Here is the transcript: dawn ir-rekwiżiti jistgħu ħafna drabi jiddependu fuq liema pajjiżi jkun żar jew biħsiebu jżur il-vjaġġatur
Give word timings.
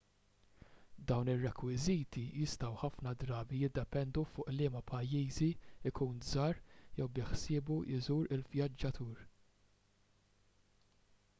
dawn 1.09 1.27
ir-rekwiżiti 1.31 2.21
jistgħu 2.43 2.69
ħafna 2.83 3.11
drabi 3.23 3.59
jiddependu 3.63 4.23
fuq 4.29 4.53
liema 4.55 4.81
pajjiżi 4.93 5.49
jkun 5.91 6.23
żar 6.29 6.61
jew 7.01 7.07
biħsiebu 7.19 7.77
jżur 7.99 8.31
il-vjaġġatur 8.39 9.21